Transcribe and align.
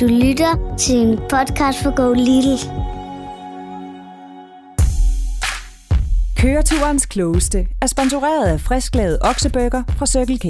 Du 0.00 0.06
lytter 0.06 0.76
til 0.78 0.96
en 0.96 1.16
podcast 1.16 1.82
for 1.82 1.96
Go 1.96 2.12
Little. 2.12 2.58
Køreturens 6.36 7.06
klogeste 7.06 7.66
er 7.82 7.86
sponsoreret 7.86 8.46
af 8.46 8.60
frisklavet 8.60 9.18
oksebøger 9.20 9.82
fra 9.98 10.06
Circle 10.06 10.38
K. 10.38 10.44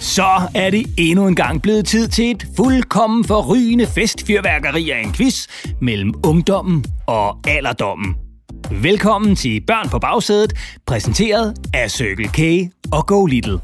Så 0.00 0.48
er 0.54 0.70
det 0.70 0.86
endnu 0.96 1.28
en 1.28 1.34
gang 1.34 1.62
blevet 1.62 1.86
tid 1.86 2.08
til 2.08 2.30
et 2.30 2.46
fuldkommen 2.56 3.24
forrygende 3.24 3.86
festfyrværkeri 3.86 4.90
af 4.90 5.00
en 5.00 5.12
quiz 5.12 5.46
mellem 5.80 6.14
ungdommen 6.24 6.84
og 7.06 7.38
alderdommen. 7.48 8.27
Velkommen 8.70 9.36
til 9.36 9.60
Børn 9.60 9.88
på 9.88 9.98
bagsædet, 9.98 10.52
præsenteret 10.86 11.54
af 11.74 11.90
Circle 11.90 12.28
K 12.28 12.70
og 12.92 13.06
Go 13.06 13.26
Little. 13.26 13.58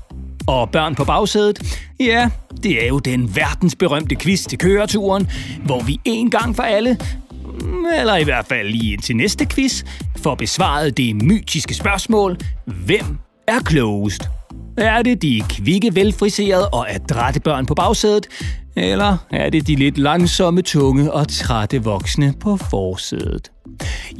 Og 0.46 0.70
Børn 0.70 0.94
på 0.94 1.04
bagsædet, 1.04 1.82
ja, 2.00 2.30
det 2.62 2.84
er 2.84 2.88
jo 2.88 2.98
den 2.98 3.36
verdensberømte 3.36 4.16
quiz 4.16 4.46
til 4.46 4.58
køreturen, 4.58 5.30
hvor 5.64 5.82
vi 5.82 6.00
en 6.04 6.30
gang 6.30 6.56
for 6.56 6.62
alle, 6.62 6.98
eller 7.98 8.16
i 8.16 8.24
hvert 8.24 8.46
fald 8.46 8.68
lige 8.68 8.96
til 8.96 9.16
næste 9.16 9.46
quiz, 9.46 9.84
får 10.16 10.34
besvaret 10.34 10.96
det 10.96 11.16
mytiske 11.16 11.74
spørgsmål, 11.74 12.36
hvem 12.86 13.18
er 13.48 13.60
klogest? 13.60 14.28
Er 14.78 15.02
det 15.02 15.22
de 15.22 15.42
kvikke, 15.48 15.94
velfriserede 15.94 16.68
og 16.68 16.94
adrette 16.94 17.40
børn 17.40 17.66
på 17.66 17.74
bagsædet? 17.74 18.26
Eller 18.76 19.16
er 19.30 19.50
det 19.50 19.66
de 19.66 19.76
lidt 19.76 19.98
langsomme, 19.98 20.62
tunge 20.62 21.12
og 21.12 21.28
trætte 21.28 21.82
voksne 21.82 22.34
på 22.40 22.56
forsædet? 22.56 23.53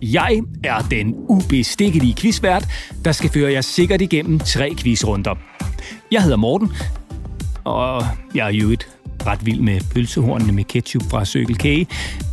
Jeg 0.02 0.40
er 0.64 0.78
den 0.90 1.14
ubestikkelige 1.28 2.14
quizvært, 2.14 2.68
der 3.04 3.12
skal 3.12 3.30
føre 3.30 3.52
jer 3.52 3.60
sikkert 3.60 4.00
igennem 4.00 4.38
tre 4.38 4.74
quizrunder. 4.78 5.34
Jeg 6.12 6.22
hedder 6.22 6.36
Morten, 6.36 6.72
og 7.64 8.06
jeg 8.34 8.46
er 8.46 8.52
jo 8.52 8.70
et 8.70 8.88
ret 9.26 9.46
vild 9.46 9.60
med 9.60 9.80
pølsehornene 9.94 10.52
med 10.52 10.64
ketchup 10.64 11.02
fra 11.10 11.24
Circle 11.24 11.54
K, 11.54 11.88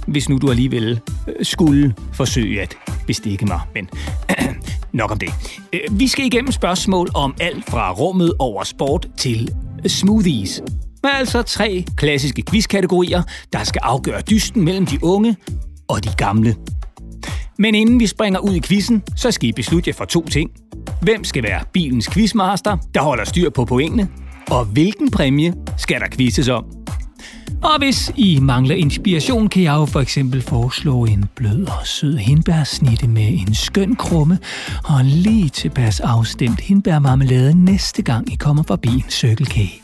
hvis 0.08 0.30
nu 0.30 0.38
du 0.38 0.50
alligevel 0.50 1.00
øh, 1.28 1.46
skulle 1.46 1.96
forsøge 2.14 2.62
at 2.62 2.78
bestikke 3.08 3.46
mig. 3.46 3.60
Men 3.74 3.90
nok 4.94 5.12
om 5.12 5.20
det. 5.20 5.30
Øh, 5.74 6.00
vi 6.00 6.08
skal 6.08 6.26
igennem 6.26 6.52
spørgsmål 6.52 7.10
om 7.14 7.36
alt 7.40 7.70
fra 7.70 7.92
rummet 7.92 8.34
over 8.40 8.64
sport 8.64 9.08
til 9.18 9.50
smoothies. 9.88 10.62
Med 11.04 11.12
Altså 11.14 11.42
tre 11.42 11.86
klassiske 11.96 12.44
quizkategorier, 12.50 13.24
der 13.54 13.64
skal 13.64 13.80
afgøre 13.84 14.22
dysten 14.22 14.66
mellem 14.66 14.86
de 14.86 15.04
unge 15.04 15.36
og 15.88 16.04
de 16.04 16.10
gamle. 16.18 16.56
Men 17.62 17.76
inden 17.76 18.00
vi 18.00 18.08
springer 18.08 18.40
ud 18.40 18.56
i 18.56 18.60
quizzen, 18.60 19.04
så 19.16 19.32
skal 19.32 19.50
I 19.50 19.52
beslutte 19.52 19.90
jer 19.90 19.94
for 19.94 20.06
to 20.06 20.28
ting. 20.28 20.50
Hvem 21.02 21.24
skal 21.24 21.44
være 21.44 21.62
bilens 21.74 22.10
quizmaster, 22.10 22.78
der 22.94 23.02
holder 23.02 23.26
styr 23.26 23.50
på 23.50 23.66
pointene? 23.66 24.08
Og 24.52 24.66
hvilken 24.66 25.12
præmie 25.12 25.54
skal 25.78 26.00
der 26.00 26.08
quizzes 26.18 26.50
om? 26.50 26.66
Og 27.64 27.78
hvis 27.78 28.12
I 28.16 28.40
mangler 28.42 28.76
inspiration, 28.76 29.50
kan 29.50 29.64
jeg 29.64 29.74
jo 29.74 29.86
for 29.86 30.00
eksempel 30.00 30.42
foreslå 30.42 31.06
en 31.06 31.26
blød 31.36 31.68
og 31.68 31.88
sød 31.88 32.18
hindbærsnitte 32.18 33.08
med 33.08 33.28
en 33.28 33.56
skøn 33.56 33.96
krumme 33.96 34.40
og 34.84 35.02
lige 35.04 35.50
tilpas 35.50 36.00
afstemt 36.00 36.62
hindbærmarmelade 36.62 37.66
næste 37.66 38.02
gang 38.02 38.34
I 38.34 38.36
kommer 38.36 38.64
forbi 38.64 38.90
en 38.90 39.06
Circle 39.10 39.46
K. 39.46 39.81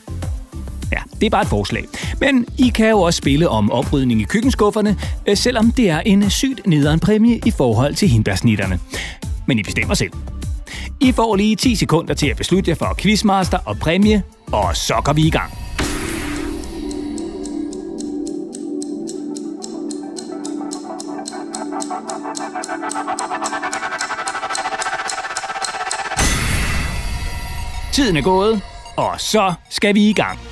Ja, 0.91 0.97
det 1.19 1.25
er 1.25 1.29
bare 1.29 1.41
et 1.41 1.47
forslag. 1.47 1.85
Men 2.19 2.45
I 2.57 2.69
kan 2.69 2.89
jo 2.89 3.01
også 3.01 3.17
spille 3.17 3.49
om 3.49 3.71
oprydning 3.71 4.21
i 4.21 4.23
køkkenskufferne, 4.23 4.97
øh, 5.27 5.37
selvom 5.37 5.71
det 5.71 5.89
er 5.89 5.99
en 5.99 6.29
sygt 6.29 6.67
nederen 6.67 6.99
præmie 6.99 7.39
i 7.45 7.51
forhold 7.51 7.95
til 7.95 8.07
hindbærsnitterne. 8.07 8.79
Men 9.45 9.59
I 9.59 9.63
bestemmer 9.63 9.93
selv. 9.93 10.11
I 10.99 11.11
får 11.11 11.35
lige 11.35 11.55
10 11.55 11.75
sekunder 11.75 12.13
til 12.13 12.27
at 12.27 12.37
beslutte 12.37 12.69
jer 12.69 12.75
for 12.75 12.95
quizmaster 12.99 13.57
og 13.65 13.77
præmie, 13.77 14.23
og 14.51 14.75
så 14.75 15.01
går 15.03 15.13
vi 15.13 15.27
i 15.27 15.29
gang. 15.29 15.53
Tiden 27.93 28.17
er 28.17 28.21
gået, 28.21 28.61
og 28.95 29.21
så 29.21 29.53
skal 29.69 29.95
vi 29.95 30.09
i 30.09 30.13
gang. 30.13 30.46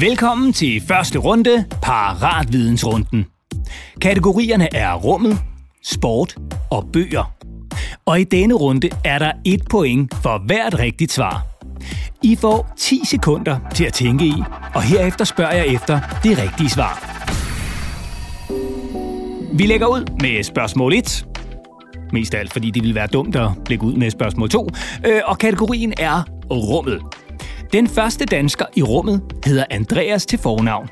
Velkommen 0.00 0.52
til 0.52 0.82
første 0.88 1.18
runde, 1.18 1.64
Paratvidensrunden. 1.82 3.26
Kategorierne 4.00 4.74
er 4.74 4.94
rummet, 4.94 5.38
sport 5.84 6.36
og 6.70 6.88
bøger. 6.92 7.34
Og 8.06 8.20
i 8.20 8.24
denne 8.24 8.54
runde 8.54 8.90
er 9.04 9.18
der 9.18 9.32
et 9.44 9.62
point 9.70 10.14
for 10.14 10.46
hvert 10.46 10.78
rigtigt 10.78 11.12
svar. 11.12 11.46
I 12.22 12.36
får 12.36 12.74
10 12.76 13.00
sekunder 13.04 13.58
til 13.74 13.84
at 13.84 13.92
tænke 13.92 14.24
i, 14.24 14.34
og 14.74 14.82
herefter 14.82 15.24
spørger 15.24 15.54
jeg 15.54 15.66
efter 15.66 16.00
det 16.22 16.38
rigtige 16.38 16.70
svar. 16.70 17.24
Vi 19.52 19.66
lægger 19.66 19.86
ud 19.86 20.04
med 20.20 20.42
spørgsmål 20.42 20.92
1. 20.92 21.26
Mest 22.12 22.34
af 22.34 22.38
alt, 22.38 22.52
fordi 22.52 22.70
det 22.70 22.82
ville 22.82 22.94
være 22.94 23.06
dumt 23.06 23.36
at 23.36 23.50
lægge 23.68 23.86
ud 23.86 23.94
med 23.94 24.10
spørgsmål 24.10 24.48
2. 24.48 24.68
Øh, 25.06 25.20
og 25.24 25.38
kategorien 25.38 25.92
er 25.98 26.22
rummet. 26.50 27.00
Den 27.72 27.88
første 27.88 28.24
dansker 28.24 28.64
i 28.76 28.82
rummet 28.82 29.22
hedder 29.44 29.64
Andreas 29.70 30.26
til 30.26 30.38
fornavn. 30.38 30.88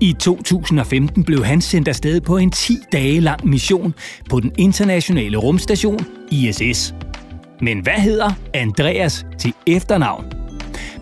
I 0.00 0.12
2015 0.12 1.24
blev 1.24 1.44
han 1.44 1.60
sendt 1.60 1.88
afsted 1.88 2.20
på 2.20 2.36
en 2.36 2.50
10 2.50 2.78
dage 2.92 3.20
lang 3.20 3.46
mission 3.46 3.94
på 4.30 4.40
den 4.40 4.52
internationale 4.58 5.36
rumstation 5.36 5.98
ISS. 6.30 6.94
Men 7.60 7.80
hvad 7.80 7.92
hedder 7.92 8.30
Andreas 8.54 9.26
til 9.38 9.54
efternavn? 9.66 10.24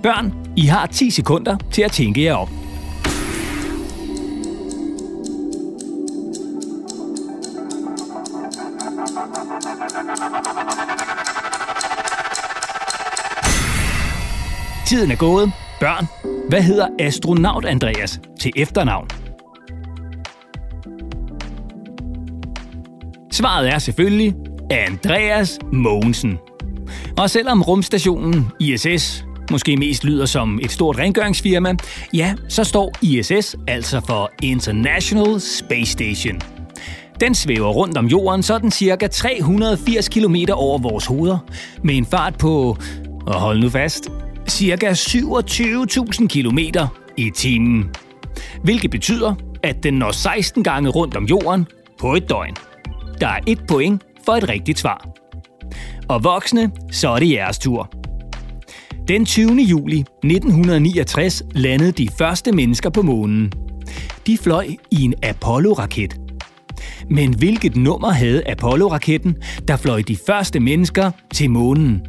Børn, 0.02 0.32
I 0.56 0.66
har 0.66 0.86
10 0.86 1.10
sekunder 1.10 1.56
til 1.72 1.82
at 1.82 1.92
tænke 1.92 2.22
jer 2.22 2.34
om. 2.34 2.63
Tiden 14.94 15.10
er 15.10 15.16
gået. 15.16 15.52
Børn, 15.80 16.06
hvad 16.48 16.62
hedder 16.62 16.88
astronaut 16.98 17.64
Andreas 17.64 18.20
til 18.40 18.52
efternavn? 18.56 19.08
Svaret 23.32 23.68
er 23.68 23.78
selvfølgelig 23.78 24.34
Andreas 24.70 25.58
Mogensen. 25.72 26.38
Og 27.18 27.30
selvom 27.30 27.62
rumstationen 27.62 28.46
ISS 28.60 29.24
måske 29.50 29.76
mest 29.76 30.04
lyder 30.04 30.26
som 30.26 30.60
et 30.62 30.70
stort 30.70 30.98
rengøringsfirma, 30.98 31.74
ja, 32.12 32.34
så 32.48 32.64
står 32.64 32.92
ISS 33.02 33.56
altså 33.68 34.00
for 34.06 34.30
International 34.42 35.40
Space 35.40 35.92
Station. 35.92 36.40
Den 37.20 37.34
svæver 37.34 37.68
rundt 37.68 37.98
om 37.98 38.06
jorden 38.06 38.42
sådan 38.42 38.70
cirka 38.70 39.06
380 39.06 40.08
km 40.08 40.36
over 40.52 40.78
vores 40.78 41.06
hoveder, 41.06 41.38
med 41.82 41.96
en 41.96 42.06
fart 42.06 42.38
på, 42.38 42.76
og 43.26 43.34
hold 43.34 43.60
nu 43.60 43.68
fast, 43.68 44.10
ca. 44.48 44.92
27.000 44.92 46.26
km 46.26 46.58
i 47.16 47.30
timen. 47.34 47.90
Hvilket 48.62 48.90
betyder, 48.90 49.34
at 49.62 49.82
den 49.82 49.94
når 49.94 50.10
16 50.10 50.64
gange 50.64 50.90
rundt 50.90 51.16
om 51.16 51.24
jorden 51.24 51.66
på 52.00 52.14
et 52.14 52.28
døgn. 52.28 52.56
Der 53.20 53.28
er 53.28 53.40
et 53.46 53.60
point 53.68 54.02
for 54.24 54.32
et 54.32 54.48
rigtigt 54.48 54.78
svar. 54.78 55.08
Og 56.08 56.24
voksne, 56.24 56.70
så 56.90 57.08
er 57.08 57.18
det 57.18 57.30
jeres 57.30 57.58
tur. 57.58 57.90
Den 59.08 59.26
20. 59.26 59.62
juli 59.62 60.00
1969 60.24 61.42
landede 61.52 61.92
de 61.92 62.08
første 62.18 62.52
mennesker 62.52 62.90
på 62.90 63.02
månen. 63.02 63.52
De 64.26 64.38
fløj 64.38 64.66
i 64.90 65.02
en 65.02 65.14
Apollo-raket. 65.22 66.16
Men 67.10 67.34
hvilket 67.34 67.76
nummer 67.76 68.10
havde 68.10 68.50
Apollo-raketten, 68.50 69.36
der 69.68 69.76
fløj 69.76 70.02
de 70.02 70.16
første 70.26 70.60
mennesker 70.60 71.10
til 71.34 71.50
månen? 71.50 72.02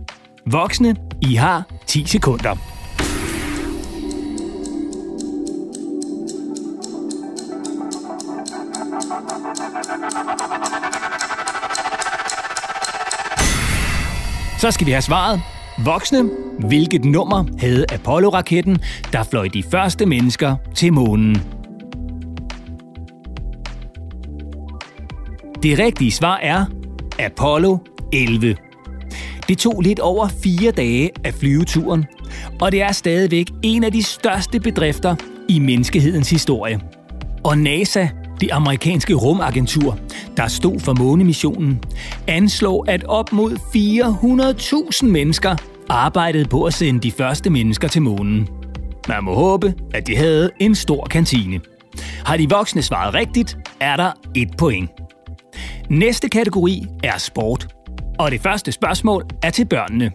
Voksne, 0.51 0.95
i 1.25 1.35
har 1.35 1.63
10 1.87 2.05
sekunder. 2.05 2.55
Så 14.59 14.71
skal 14.71 14.87
vi 14.87 14.91
have 14.91 15.01
svaret. 15.01 15.41
Voksne, 15.85 16.29
hvilket 16.67 17.05
nummer 17.05 17.45
havde 17.59 17.85
Apollo-raketten, 17.93 18.79
der 19.11 19.23
fløj 19.23 19.47
de 19.47 19.63
første 19.71 20.05
mennesker 20.05 20.55
til 20.75 20.93
månen? 20.93 21.35
Det 25.63 25.79
rigtige 25.79 26.11
svar 26.11 26.37
er 26.37 26.65
Apollo 27.19 27.77
11. 28.13 28.64
Det 29.49 29.57
tog 29.57 29.81
lidt 29.81 29.99
over 29.99 30.27
fire 30.43 30.71
dage 30.71 31.09
af 31.23 31.33
flyveturen, 31.33 32.05
og 32.61 32.71
det 32.71 32.81
er 32.81 32.91
stadigvæk 32.91 33.47
en 33.63 33.83
af 33.83 33.91
de 33.91 34.03
største 34.03 34.59
bedrifter 34.59 35.15
i 35.49 35.59
menneskehedens 35.59 36.29
historie. 36.29 36.79
Og 37.43 37.57
NASA, 37.57 38.07
det 38.41 38.49
amerikanske 38.51 39.13
rumagentur, 39.13 39.97
der 40.37 40.47
stod 40.47 40.79
for 40.79 40.93
månemissionen, 40.93 41.79
anslår, 42.27 42.85
at 42.87 43.03
op 43.03 43.33
mod 43.33 43.51
400.000 45.01 45.05
mennesker 45.05 45.55
arbejdede 45.89 46.45
på 46.45 46.63
at 46.63 46.73
sende 46.73 46.99
de 46.99 47.11
første 47.11 47.49
mennesker 47.49 47.87
til 47.87 48.01
månen. 48.01 48.47
Man 49.07 49.23
må 49.23 49.33
håbe, 49.33 49.73
at 49.93 50.07
de 50.07 50.15
havde 50.15 50.49
en 50.59 50.75
stor 50.75 51.05
kantine. 51.05 51.59
Har 52.25 52.37
de 52.37 52.49
voksne 52.49 52.81
svaret 52.81 53.13
rigtigt, 53.13 53.57
er 53.79 53.97
der 53.97 54.11
et 54.35 54.49
point. 54.57 54.89
Næste 55.89 56.29
kategori 56.29 56.85
er 57.03 57.17
sport. 57.17 57.67
Og 58.19 58.31
det 58.31 58.41
første 58.41 58.71
spørgsmål 58.71 59.25
er 59.43 59.49
til 59.49 59.65
børnene. 59.65 60.11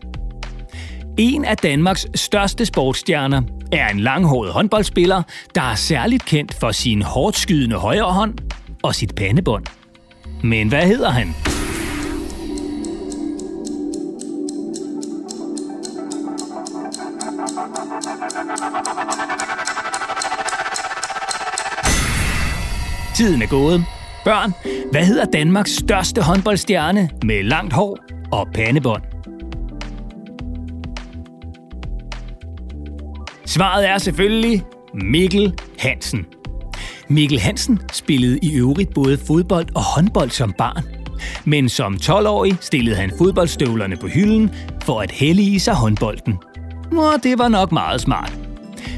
En 1.19 1.45
af 1.45 1.57
Danmarks 1.57 2.07
største 2.15 2.67
sportsstjerner 2.67 3.43
er 3.73 3.89
en 3.89 4.01
langhåret 4.01 4.53
håndboldspiller, 4.53 5.23
der 5.55 5.63
er 5.63 5.75
særligt 5.75 6.25
kendt 6.25 6.55
for 6.55 6.73
sin 6.73 7.03
hårdt 7.03 7.37
skydende 7.37 7.77
højre 7.77 8.13
hånd 8.13 8.35
og 8.83 8.95
sit 8.95 9.15
pandebånd. 9.15 9.67
Men 10.43 10.69
hvad 10.69 10.87
hedder 10.87 11.11
han? 11.11 11.35
Tiden 23.15 23.43
er 23.43 23.47
gået. 23.47 24.00
Børn, 24.25 24.53
hvad 24.91 25.05
hedder 25.05 25.25
Danmarks 25.25 25.71
største 25.71 26.23
håndboldstjerne 26.23 27.11
med 27.25 27.43
langt 27.43 27.73
hår 27.73 27.99
og 28.33 28.49
pandebånd? 28.55 29.03
Svaret 33.47 33.89
er 33.89 33.99
selvfølgelig 33.99 34.65
Mikkel 34.95 35.55
Hansen. 35.79 36.27
Mikkel 37.09 37.41
Hansen 37.41 37.81
spillede 37.93 38.39
i 38.43 38.55
øvrigt 38.55 38.95
både 38.95 39.19
fodbold 39.19 39.67
og 39.75 39.83
håndbold 39.83 40.31
som 40.31 40.53
barn. 40.53 40.85
Men 41.45 41.69
som 41.69 41.95
12-årig 41.95 42.57
stillede 42.61 42.97
han 42.97 43.13
fodboldstøvlerne 43.19 43.97
på 43.97 44.07
hylden 44.07 44.51
for 44.83 45.01
at 45.01 45.11
hellige 45.11 45.61
sig 45.61 45.75
håndbolden. 45.75 46.35
Og 46.93 47.23
det 47.23 47.39
var 47.39 47.49
nok 47.49 47.73
meget 47.73 48.01
smart. 48.01 48.40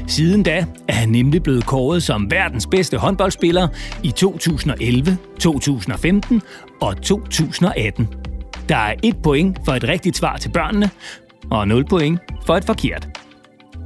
Siden 0.07 0.43
da 0.43 0.65
er 0.87 0.93
han 0.93 1.09
nemlig 1.09 1.43
blevet 1.43 1.65
kåret 1.65 2.03
som 2.03 2.31
verdens 2.31 2.67
bedste 2.67 2.97
håndboldspiller 2.97 3.67
i 4.03 4.11
2011, 4.11 5.17
2015 5.39 6.41
og 6.81 7.01
2018. 7.01 8.07
Der 8.69 8.75
er 8.75 8.93
et 9.03 9.17
point 9.23 9.59
for 9.65 9.71
et 9.71 9.83
rigtigt 9.83 10.17
svar 10.17 10.37
til 10.37 10.49
børnene, 10.49 10.89
og 11.51 11.67
0 11.67 11.85
point 11.85 12.19
for 12.45 12.55
et 12.55 12.65
forkert. 12.65 13.07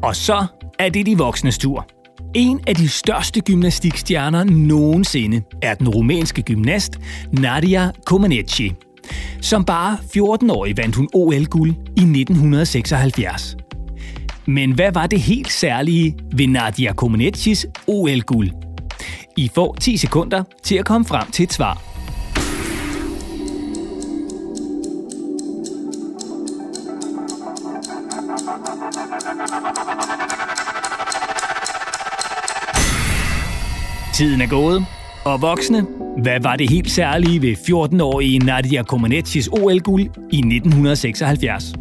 Og 0.03 0.15
så 0.15 0.45
er 0.79 0.89
det 0.89 1.05
de 1.05 1.17
voksnes 1.17 1.57
tur. 1.57 1.87
En 2.35 2.59
af 2.67 2.75
de 2.75 2.89
største 2.89 3.41
gymnastikstjerner 3.41 4.43
nogensinde 4.43 5.41
er 5.61 5.73
den 5.73 5.89
rumænske 5.89 6.41
gymnast 6.41 6.99
Nadia 7.31 7.91
Comaneci. 8.05 8.73
Som 9.41 9.65
bare 9.65 9.97
14-årig 10.17 10.77
vandt 10.77 10.95
hun 10.95 11.09
OL-guld 11.13 11.69
i 11.71 12.01
1976. 12.01 13.57
Men 14.49 14.71
hvad 14.71 14.91
var 14.91 15.07
det 15.07 15.21
helt 15.21 15.51
særlige 15.51 16.15
ved 16.31 16.47
Nadia 16.47 16.93
Comaneci's 17.01 17.65
OL-guld? 17.87 18.49
I 19.37 19.51
får 19.55 19.75
10 19.81 19.97
sekunder 19.97 20.43
til 20.63 20.75
at 20.75 20.85
komme 20.85 21.05
frem 21.05 21.31
til 21.31 21.43
et 21.43 21.53
svar. 21.53 21.83
Tiden 34.13 34.41
er 34.41 34.47
gået. 34.47 34.85
Og 35.25 35.41
voksne, 35.41 35.85
hvad 36.21 36.39
var 36.41 36.55
det 36.55 36.69
helt 36.69 36.91
særlige 36.91 37.41
ved 37.41 37.55
14-årige 37.55 38.39
Nadia 38.39 38.83
Comaneci's 38.93 39.49
OL-guld 39.61 40.03
i 40.31 40.37
1976? 40.37 41.73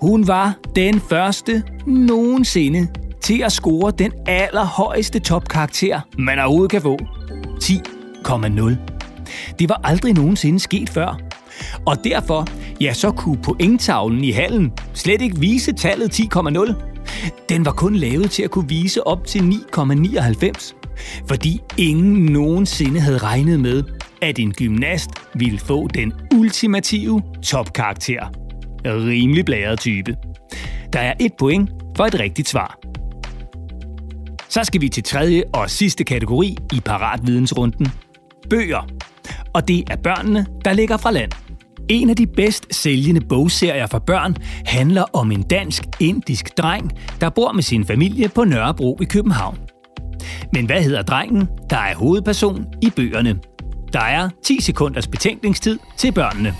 Hun 0.00 0.28
var 0.28 0.54
den 0.76 1.00
første 1.00 1.62
nogensinde 1.86 2.88
til 3.20 3.42
at 3.42 3.52
score 3.52 3.92
den 3.98 4.12
allerhøjeste 4.26 5.18
topkarakter, 5.18 6.00
man 6.18 6.38
overhovedet 6.38 6.70
kan 6.70 6.82
få. 6.82 6.98
10,0. 7.64 8.76
Det 9.58 9.68
var 9.68 9.80
aldrig 9.84 10.14
nogensinde 10.14 10.60
sket 10.60 10.90
før. 10.90 11.20
Og 11.86 12.04
derfor, 12.04 12.46
ja, 12.80 12.92
så 12.92 13.10
kunne 13.10 13.42
pointtavlen 13.42 14.24
i 14.24 14.30
hallen 14.30 14.72
slet 14.94 15.22
ikke 15.22 15.38
vise 15.38 15.72
tallet 15.72 16.20
10,0. 16.20 16.74
Den 17.48 17.64
var 17.64 17.72
kun 17.72 17.96
lavet 17.96 18.30
til 18.30 18.42
at 18.42 18.50
kunne 18.50 18.68
vise 18.68 19.06
op 19.06 19.26
til 19.26 19.38
9,99. 19.38 20.74
Fordi 21.28 21.60
ingen 21.76 22.24
nogensinde 22.24 23.00
havde 23.00 23.18
regnet 23.18 23.60
med, 23.60 23.82
at 24.22 24.38
en 24.38 24.52
gymnast 24.52 25.10
ville 25.34 25.58
få 25.58 25.88
den 25.94 26.12
ultimative 26.34 27.22
topkarakter. 27.42 28.45
Rimelig 28.94 29.44
blæret 29.44 29.78
type. 29.80 30.16
Der 30.92 31.00
er 31.00 31.14
et 31.20 31.32
point 31.38 31.70
for 31.96 32.04
et 32.04 32.20
rigtigt 32.20 32.48
svar. 32.48 32.78
Så 34.48 34.64
skal 34.64 34.80
vi 34.80 34.88
til 34.88 35.02
tredje 35.02 35.42
og 35.52 35.70
sidste 35.70 36.04
kategori 36.04 36.56
i 36.72 36.80
paratvidensrunden. 36.80 37.86
Bøger. 38.50 38.88
Og 39.52 39.68
det 39.68 39.84
er 39.90 39.96
børnene, 39.96 40.46
der 40.64 40.72
ligger 40.72 40.96
fra 40.96 41.10
land. 41.10 41.32
En 41.88 42.10
af 42.10 42.16
de 42.16 42.26
bedst 42.26 42.66
sælgende 42.70 43.20
bogserier 43.20 43.86
for 43.86 43.98
børn 43.98 44.36
handler 44.66 45.04
om 45.12 45.32
en 45.32 45.42
dansk-indisk 45.42 46.58
dreng, 46.58 46.92
der 47.20 47.28
bor 47.28 47.52
med 47.52 47.62
sin 47.62 47.84
familie 47.84 48.28
på 48.28 48.44
Nørrebro 48.44 48.98
i 49.02 49.04
København. 49.04 49.58
Men 50.52 50.66
hvad 50.66 50.82
hedder 50.82 51.02
drengen, 51.02 51.48
der 51.70 51.76
er 51.76 51.94
hovedperson 51.94 52.64
i 52.82 52.90
bøgerne? 52.96 53.38
Der 53.92 54.00
er 54.00 54.28
10 54.44 54.60
sekunders 54.60 55.06
betænkningstid 55.06 55.78
til 55.96 56.12
børnene. 56.12 56.54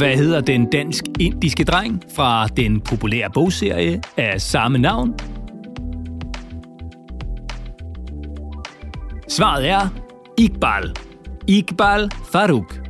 Hvad 0.00 0.16
hedder 0.16 0.40
den 0.40 0.66
dansk-indiske 0.66 1.64
dreng 1.64 2.02
fra 2.14 2.46
den 2.46 2.80
populære 2.80 3.30
bogserie 3.30 4.02
af 4.16 4.40
samme 4.40 4.78
navn? 4.78 5.14
Svaret 9.28 9.68
er 9.68 9.88
Iqbal. 10.38 10.96
Iqbal 11.48 12.10
Farouk. 12.32 12.80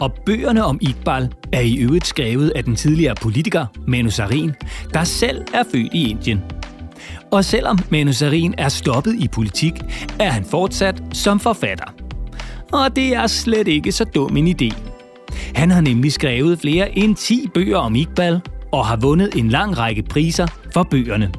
Og 0.00 0.12
bøgerne 0.26 0.64
om 0.64 0.78
Iqbal 0.80 1.32
er 1.52 1.60
i 1.60 1.76
øvrigt 1.76 2.06
skrevet 2.06 2.50
af 2.50 2.64
den 2.64 2.76
tidligere 2.76 3.14
politiker 3.14 3.66
Manu 3.86 4.10
Sarin, 4.10 4.52
der 4.92 5.04
selv 5.04 5.44
er 5.54 5.62
født 5.72 5.94
i 5.94 6.10
Indien. 6.10 6.40
Og 7.30 7.44
selvom 7.44 7.78
Manu 7.90 8.12
Sarin 8.12 8.54
er 8.58 8.68
stoppet 8.68 9.14
i 9.18 9.28
politik, 9.28 9.74
er 10.20 10.30
han 10.30 10.44
fortsat 10.44 11.02
som 11.12 11.40
forfatter. 11.40 11.94
Og 12.72 12.96
det 12.96 13.14
er 13.14 13.26
slet 13.26 13.68
ikke 13.68 13.92
så 13.92 14.04
dum 14.04 14.36
en 14.36 14.48
idé. 14.48 14.93
Han 15.54 15.70
har 15.70 15.80
nemlig 15.80 16.12
skrevet 16.12 16.60
flere 16.60 16.98
end 16.98 17.16
10 17.16 17.48
bøger 17.54 17.78
om 17.78 17.94
Iqbal 17.94 18.40
og 18.72 18.86
har 18.86 18.96
vundet 18.96 19.34
en 19.34 19.48
lang 19.48 19.78
række 19.78 20.02
priser 20.02 20.46
for 20.72 20.82
bøgerne. 20.82 21.30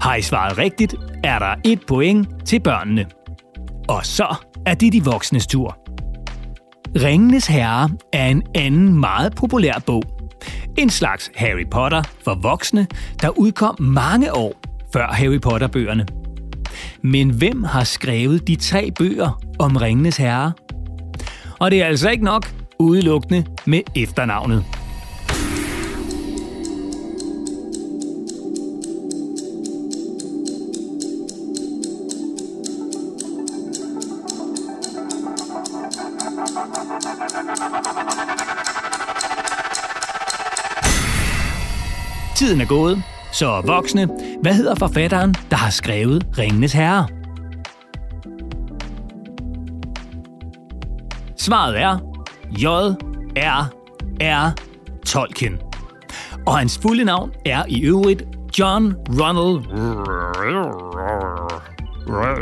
Har 0.00 0.14
I 0.14 0.22
svaret 0.22 0.58
rigtigt, 0.58 0.94
er 1.24 1.38
der 1.38 1.54
et 1.64 1.80
point 1.86 2.28
til 2.44 2.60
børnene. 2.60 3.06
Og 3.88 4.06
så 4.06 4.34
er 4.66 4.74
det 4.74 4.92
de 4.92 5.04
voksnes 5.04 5.46
tur. 5.46 5.78
Ringenes 7.02 7.46
Herre 7.46 7.90
er 8.12 8.26
en 8.26 8.42
anden 8.54 9.00
meget 9.00 9.34
populær 9.34 9.82
bog. 9.86 10.02
En 10.78 10.90
slags 10.90 11.30
Harry 11.34 11.66
Potter 11.70 12.02
for 12.24 12.34
voksne, 12.34 12.86
der 13.22 13.38
udkom 13.38 13.76
mange 13.78 14.34
år 14.34 14.60
før 14.92 15.06
Harry 15.06 15.40
Potter-bøgerne. 15.40 16.06
Men 17.02 17.30
hvem 17.30 17.64
har 17.64 17.84
skrevet 17.84 18.48
de 18.48 18.56
tre 18.56 18.90
bøger 18.98 19.42
om 19.58 19.76
Ringenes 19.76 20.16
Herre? 20.16 20.52
Og 21.58 21.70
det 21.70 21.82
er 21.82 21.86
altså 21.86 22.10
ikke 22.10 22.24
nok 22.24 22.65
udelukkende 22.78 23.44
med 23.64 23.80
efternavnet. 23.94 24.64
Tiden 42.36 42.60
er 42.60 42.66
gået, 42.66 43.02
så 43.32 43.62
voksne, 43.66 44.08
hvad 44.42 44.54
hedder 44.54 44.74
forfatteren, 44.74 45.34
der 45.50 45.56
har 45.56 45.70
skrevet 45.70 46.26
Ringenes 46.38 46.72
Herre? 46.72 47.08
Svaret 51.36 51.80
er 51.80 51.98
J.R.R. 52.50 54.52
Tolkien. 55.06 55.58
Og 56.46 56.58
hans 56.58 56.78
fulde 56.78 57.04
navn 57.04 57.32
er 57.44 57.64
i 57.68 57.82
øvrigt 57.82 58.22
John 58.58 58.94
Ronald 59.08 59.66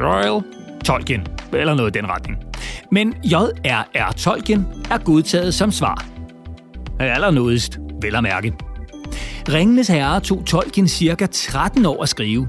Royal 0.04 0.42
Tolkien, 0.84 1.26
eller 1.52 1.74
noget 1.74 1.96
i 1.96 1.98
den 1.98 2.10
retning. 2.10 2.38
Men 2.92 3.14
J.R.R. 3.24 4.12
Tolkien 4.12 4.66
er 4.90 4.98
godtaget 4.98 5.54
som 5.54 5.72
svar. 5.72 6.06
Allernådigst, 7.00 7.78
vel 8.02 8.16
at 8.16 8.22
mærke. 8.22 8.54
Ringenes 9.48 9.88
Herre 9.88 10.20
tog 10.20 10.46
Tolkien 10.46 10.88
cirka 10.88 11.26
13 11.32 11.86
år 11.86 12.02
at 12.02 12.08
skrive, 12.08 12.48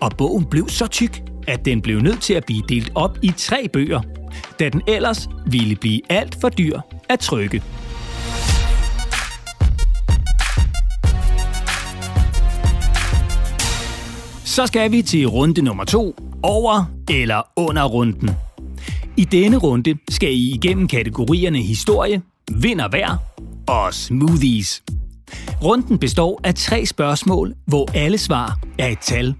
og 0.00 0.12
bogen 0.18 0.44
blev 0.44 0.68
så 0.68 0.86
tyk, 0.86 1.22
at 1.46 1.64
den 1.64 1.82
blev 1.82 2.00
nødt 2.00 2.20
til 2.20 2.34
at 2.34 2.44
blive 2.44 2.62
delt 2.68 2.92
op 2.94 3.18
i 3.22 3.32
tre 3.36 3.68
bøger, 3.72 4.00
da 4.60 4.68
den 4.68 4.82
ellers 4.88 5.28
ville 5.46 5.76
blive 5.76 6.00
alt 6.08 6.36
for 6.40 6.48
dyr 6.48 6.80
at 7.08 7.20
trykke. 7.20 7.62
Så 14.44 14.66
skal 14.66 14.92
vi 14.92 15.02
til 15.02 15.26
runde 15.26 15.62
nummer 15.62 15.84
to, 15.84 16.16
over 16.42 16.84
eller 17.10 17.42
under 17.56 17.84
runden. 17.84 18.30
I 19.16 19.24
denne 19.24 19.56
runde 19.56 19.94
skal 20.10 20.32
I 20.32 20.54
igennem 20.54 20.88
kategorierne 20.88 21.62
historie, 21.62 22.22
vind 22.52 22.80
og 22.80 22.92
vejr 22.92 23.16
og 23.68 23.94
smoothies. 23.94 24.82
Runden 25.62 25.98
består 25.98 26.40
af 26.44 26.54
tre 26.54 26.86
spørgsmål, 26.86 27.54
hvor 27.66 27.90
alle 27.94 28.18
svar 28.18 28.58
er 28.78 28.88
et 28.88 28.98
tal. 28.98 29.34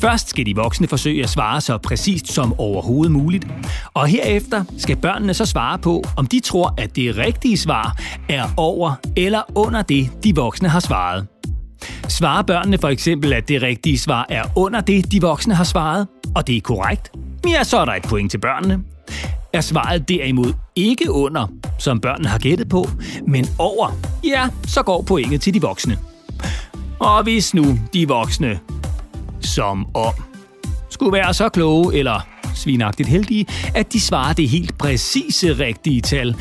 Først 0.00 0.28
skal 0.28 0.46
de 0.46 0.56
voksne 0.56 0.88
forsøge 0.88 1.22
at 1.22 1.30
svare 1.30 1.60
så 1.60 1.78
præcist 1.78 2.32
som 2.32 2.54
overhovedet 2.58 3.12
muligt, 3.12 3.46
og 3.94 4.06
herefter 4.06 4.64
skal 4.78 4.96
børnene 4.96 5.34
så 5.34 5.46
svare 5.46 5.78
på, 5.78 6.04
om 6.16 6.26
de 6.26 6.40
tror, 6.40 6.74
at 6.78 6.96
det 6.96 7.16
rigtige 7.16 7.58
svar 7.58 7.96
er 8.28 8.48
over 8.56 8.94
eller 9.16 9.42
under 9.54 9.82
det, 9.82 10.10
de 10.24 10.34
voksne 10.34 10.68
har 10.68 10.80
svaret. 10.80 11.26
Svarer 12.08 12.42
børnene 12.42 12.78
for 12.78 12.88
eksempel, 12.88 13.32
at 13.32 13.48
det 13.48 13.62
rigtige 13.62 13.98
svar 13.98 14.26
er 14.28 14.44
under 14.56 14.80
det, 14.80 15.12
de 15.12 15.20
voksne 15.20 15.54
har 15.54 15.64
svaret, 15.64 16.06
og 16.34 16.46
det 16.46 16.56
er 16.56 16.60
korrekt, 16.60 17.12
ja, 17.48 17.64
så 17.64 17.78
er 17.78 17.84
der 17.84 17.92
et 17.92 18.02
point 18.02 18.30
til 18.30 18.38
børnene. 18.38 18.78
Er 19.52 19.60
svaret 19.60 20.08
derimod 20.08 20.52
ikke 20.76 21.10
under, 21.10 21.46
som 21.78 22.00
børnene 22.00 22.28
har 22.28 22.38
gættet 22.38 22.68
på, 22.68 22.88
men 23.26 23.46
over, 23.58 23.90
ja, 24.24 24.48
så 24.66 24.82
går 24.82 25.02
pointet 25.02 25.40
til 25.40 25.54
de 25.54 25.60
voksne. 25.60 25.98
Og 26.98 27.22
hvis 27.22 27.54
nu 27.54 27.78
de 27.94 28.08
voksne, 28.08 28.60
som 29.40 29.86
om, 29.94 30.12
skulle 30.90 31.12
være 31.12 31.34
så 31.34 31.48
kloge 31.48 31.94
eller 31.94 32.26
svinagtigt 32.54 33.08
heldige, 33.08 33.46
at 33.74 33.92
de 33.92 34.00
svarer 34.00 34.32
det 34.32 34.48
helt 34.48 34.78
præcise 34.78 35.52
rigtige 35.52 36.00
tal, 36.00 36.36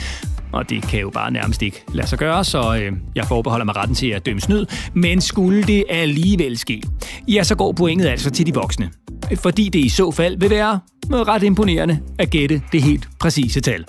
og 0.51 0.69
det 0.69 0.83
kan 0.83 0.99
jo 0.99 1.09
bare 1.09 1.31
nærmest 1.31 1.61
ikke 1.61 1.83
lade 1.93 2.07
sig 2.07 2.19
gøre, 2.19 2.43
så 2.43 2.75
øh, 2.75 2.91
jeg 3.15 3.25
forbeholder 3.25 3.65
mig 3.65 3.75
retten 3.75 3.95
til 3.95 4.07
at 4.07 4.25
dømme 4.25 4.41
snyd. 4.41 4.65
Men 4.93 5.21
skulle 5.21 5.63
det 5.63 5.83
alligevel 5.89 6.57
ske, 6.57 6.83
ja, 7.27 7.43
så 7.43 7.55
går 7.55 7.71
pointet 7.71 8.07
altså 8.07 8.29
til 8.29 8.45
de 8.45 8.53
voksne. 8.53 8.89
Fordi 9.35 9.69
det 9.69 9.79
i 9.79 9.89
så 9.89 10.11
fald 10.11 10.37
vil 10.37 10.49
være 10.49 10.79
ret 11.11 11.43
imponerende 11.43 11.99
at 12.19 12.29
gætte 12.29 12.61
det 12.71 12.81
helt 12.83 13.09
præcise 13.19 13.61
tal. 13.61 13.85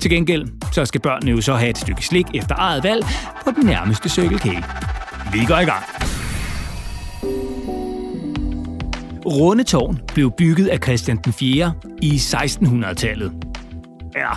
Til 0.00 0.10
gengæld 0.10 0.48
så 0.72 0.84
skal 0.84 1.00
børnene 1.00 1.30
jo 1.30 1.40
så 1.40 1.54
have 1.54 1.70
et 1.70 1.78
stykke 1.78 2.06
slik 2.06 2.26
efter 2.34 2.54
eget 2.58 2.84
valg 2.84 3.06
på 3.44 3.50
den 3.50 3.66
nærmeste 3.66 4.08
Circle 4.08 4.38
K. 4.38 4.46
Vi 5.32 5.44
går 5.44 5.58
i 5.58 5.64
gang. 5.64 5.97
Rundetårn 9.28 10.00
blev 10.14 10.32
bygget 10.38 10.66
af 10.66 10.78
Christian 10.82 11.16
den 11.24 11.32
4. 11.32 11.72
i 12.02 12.10
1600-tallet. 12.10 13.32
Ja, 14.16 14.32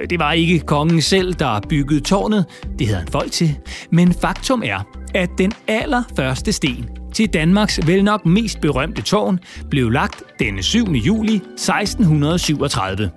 øh, 0.00 0.10
det 0.10 0.18
var 0.18 0.32
ikke 0.32 0.58
kongen 0.58 1.02
selv, 1.02 1.34
der 1.34 1.60
byggede 1.68 2.00
tårnet, 2.00 2.46
det 2.78 2.86
havde 2.86 2.98
han 2.98 3.08
folk 3.08 3.32
til, 3.32 3.58
men 3.90 4.12
faktum 4.12 4.62
er, 4.64 4.86
at 5.14 5.30
den 5.38 5.52
allerførste 5.68 6.52
sten 6.52 6.88
til 7.14 7.28
Danmarks 7.28 7.86
vel 7.86 8.04
nok 8.04 8.26
mest 8.26 8.60
berømte 8.60 9.02
tårn 9.02 9.38
blev 9.70 9.90
lagt 9.90 10.22
den 10.38 10.62
7. 10.62 10.92
juli 10.92 11.34
1637. 11.34 13.10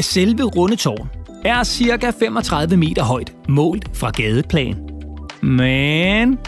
Selve 0.00 0.42
Rundetårn 0.42 1.08
er 1.44 1.64
cirka 1.64 2.10
35 2.20 2.76
meter 2.76 3.04
højt, 3.04 3.32
målt 3.48 3.96
fra 3.96 4.10
gadeplan. 4.10 4.76
Men 5.42 6.38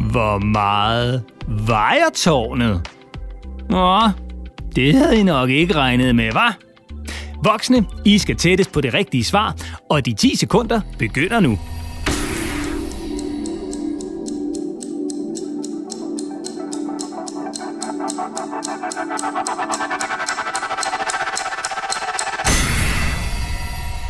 hvor 0.00 0.38
meget 0.38 1.22
vejer 1.48 2.10
tårnet? 2.14 2.90
Åh, 3.72 4.10
det 4.76 4.94
havde 4.94 5.20
I 5.20 5.22
nok 5.22 5.50
ikke 5.50 5.74
regnet 5.74 6.14
med, 6.14 6.32
var? 6.32 6.56
Voksne, 7.44 7.86
I 8.04 8.18
skal 8.18 8.36
tættest 8.36 8.72
på 8.72 8.80
det 8.80 8.94
rigtige 8.94 9.24
svar, 9.24 9.56
og 9.90 10.06
de 10.06 10.14
10 10.14 10.36
sekunder 10.36 10.80
begynder 10.98 11.40
nu. 11.40 11.58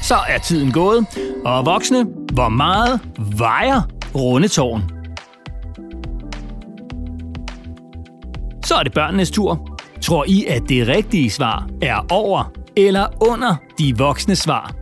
Så 0.03 0.17
er 0.29 0.39
tiden 0.39 0.73
gået, 0.73 1.07
og 1.45 1.67
voksne, 1.67 2.07
hvor 2.33 2.49
meget 2.49 3.01
vejer 3.39 3.83
rundetårn? 4.15 4.90
Er 8.81 8.85
det 8.85 8.93
børnenes 8.93 9.31
tur. 9.31 9.79
Tror 10.03 10.25
I, 10.29 10.45
at 10.49 10.63
det 10.69 10.89
rigtige 10.89 11.31
svar 11.31 11.69
er 11.83 12.07
over 12.11 12.53
eller 12.77 13.07
under 13.29 13.57
de 13.79 13.99
voksne 13.99 14.37
svar. 14.37 14.73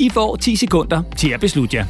I 0.00 0.10
får 0.10 0.36
10 0.36 0.56
sekunder 0.56 1.02
til 1.16 1.30
at 1.30 1.40
beslutte 1.40 1.76
jer. 1.76 1.84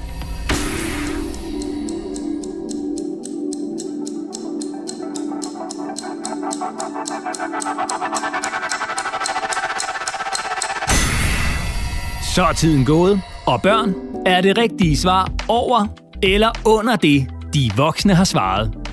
Så 12.34 12.44
er 12.44 12.52
tiden 12.52 12.84
gået, 12.84 13.20
og 13.46 13.62
børn, 13.62 13.94
er 14.26 14.40
det 14.40 14.58
rigtige 14.58 14.96
svar 14.96 15.32
over 15.48 15.86
eller 16.22 16.50
under 16.66 16.96
det, 16.96 17.26
de 17.54 17.70
voksne 17.76 18.14
har 18.14 18.24
svaret? 18.24 18.83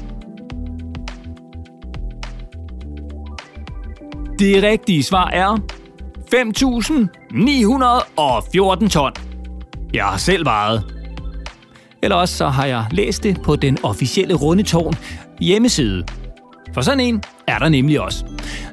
Det 4.41 4.63
rigtige 4.63 5.03
svar 5.03 5.29
er 5.29 5.57
5.914 8.81 8.89
ton. 8.89 9.11
Jeg 9.93 10.05
har 10.05 10.17
selv 10.17 10.45
vejet. 10.45 10.83
Eller 12.03 12.15
også 12.15 12.37
så 12.37 12.47
har 12.47 12.65
jeg 12.65 12.85
læst 12.91 13.23
det 13.23 13.41
på 13.43 13.55
den 13.55 13.77
officielle 13.83 14.33
Rundetårn 14.33 14.93
hjemmeside. 15.39 16.05
For 16.73 16.81
sådan 16.81 16.99
en 16.99 17.23
er 17.47 17.59
der 17.59 17.69
nemlig 17.69 18.01
også. 18.01 18.25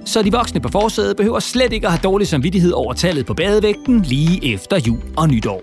Så 0.04 0.22
de 0.22 0.32
voksne 0.32 0.60
på 0.60 0.68
forsædet 0.68 1.16
behøver 1.16 1.40
slet 1.40 1.72
ikke 1.72 1.87
at 1.87 1.92
have 1.92 2.00
dårlig 2.04 2.28
samvittighed 2.28 2.72
over 2.72 2.92
tallet 2.92 3.26
på 3.26 3.34
badevægten 3.34 4.02
lige 4.02 4.52
efter 4.54 4.80
jul 4.87 5.02
og 5.16 5.28
nytår. 5.28 5.62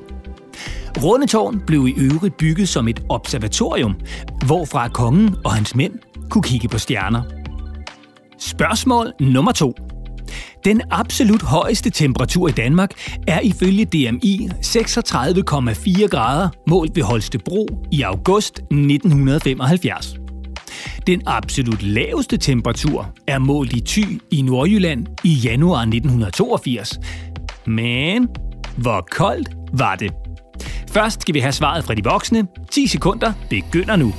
Rundetårn 1.03 1.61
blev 1.67 1.87
i 1.87 1.93
øvrigt 1.97 2.37
bygget 2.37 2.69
som 2.69 2.87
et 2.87 3.03
observatorium, 3.09 3.95
hvorfra 4.45 4.87
kongen 4.87 5.35
og 5.45 5.53
hans 5.53 5.75
mænd 5.75 5.93
kunne 6.29 6.43
kigge 6.43 6.67
på 6.67 6.77
stjerner. 6.77 7.21
Spørgsmål 8.39 9.13
nummer 9.19 9.51
to. 9.51 9.73
Den 10.65 10.81
absolut 10.91 11.41
højeste 11.41 11.89
temperatur 11.89 12.47
i 12.47 12.51
Danmark 12.51 12.91
er 13.27 13.39
ifølge 13.39 13.85
DMI 13.85 14.49
36,4 14.65 16.07
grader 16.07 16.49
målt 16.67 16.95
ved 16.95 17.03
Holstebro 17.03 17.67
i 17.91 18.01
august 18.01 18.57
1975. 18.57 20.15
Den 21.07 21.21
absolut 21.25 21.83
laveste 21.83 22.37
temperatur 22.37 23.09
er 23.27 23.39
målt 23.39 23.73
i 23.73 23.79
Thy 23.79 24.21
i 24.31 24.41
Nordjylland 24.41 25.07
i 25.23 25.33
januar 25.33 25.81
1982. 25.81 26.99
Men 27.65 28.27
hvor 28.77 29.07
koldt 29.11 29.49
var 29.73 29.95
det? 29.95 30.11
Først 30.91 31.21
skal 31.21 31.33
vi 31.33 31.39
have 31.39 31.51
svaret 31.51 31.83
fra 31.83 31.93
de 31.93 32.03
voksne. 32.03 32.47
10 32.71 32.87
sekunder 32.87 33.33
begynder 33.49 33.95
nu. 33.95 34.13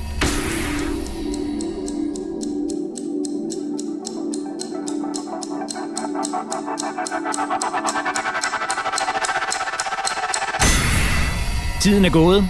Tiden 11.87 12.05
er 12.05 12.09
gået. 12.09 12.43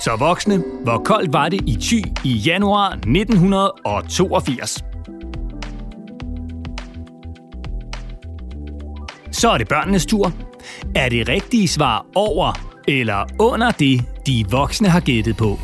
Så 0.00 0.16
voksne, 0.16 0.62
hvor 0.84 1.02
koldt 1.04 1.32
var 1.32 1.48
det 1.48 1.60
i 1.68 1.76
Thy 1.80 2.04
i 2.24 2.32
januar 2.32 2.88
1982? 2.90 4.84
Så 9.30 9.50
er 9.50 9.58
det 9.58 9.68
børnenes 9.68 10.06
tur. 10.06 10.32
Er 10.94 11.08
det 11.08 11.28
rigtige 11.28 11.68
svar 11.68 12.06
over 12.14 12.52
eller 12.88 13.26
under 13.38 13.70
det, 13.70 14.04
de 14.26 14.44
voksne 14.50 14.88
har 14.88 15.00
gættet 15.00 15.36
på? 15.36 15.58